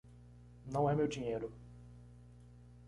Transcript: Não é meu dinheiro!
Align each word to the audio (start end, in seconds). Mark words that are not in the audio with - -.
Não 0.65 0.89
é 0.89 0.95
meu 0.95 1.07
dinheiro! 1.07 1.53